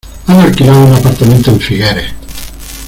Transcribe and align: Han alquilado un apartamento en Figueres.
Han 0.25 0.39
alquilado 0.39 0.83
un 0.83 0.93
apartamento 0.95 1.51
en 1.51 1.59
Figueres. 1.61 2.11